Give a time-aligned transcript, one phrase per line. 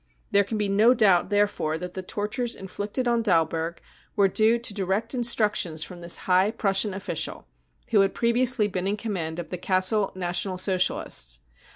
[0.31, 3.79] There can be no doubt therefore that the tortures inflicted on Dalberg
[4.15, 7.45] were due to direct instructions from this high Prussian official,
[7.91, 11.41] who had previously been in command of the Gassel National Socialists.